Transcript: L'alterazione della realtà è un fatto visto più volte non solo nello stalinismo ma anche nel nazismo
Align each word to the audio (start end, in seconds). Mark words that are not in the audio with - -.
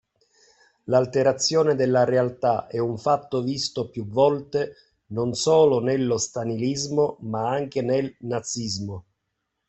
L'alterazione 0.85 1.75
della 1.75 2.05
realtà 2.05 2.65
è 2.65 2.79
un 2.79 2.97
fatto 2.97 3.43
visto 3.43 3.91
più 3.91 4.07
volte 4.07 4.73
non 5.09 5.35
solo 5.35 5.79
nello 5.79 6.17
stalinismo 6.17 7.17
ma 7.21 7.47
anche 7.47 7.83
nel 7.83 8.15
nazismo 8.21 9.05